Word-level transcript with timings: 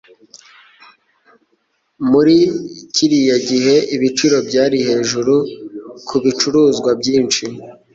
Muri 2.11 2.37
kiriya 2.93 3.37
gihe, 3.49 3.75
ibiciro 3.95 4.37
byari 4.47 4.77
hejuru 4.87 5.33
kubicuruzwa 6.07 6.89
byinshi. 6.99 7.43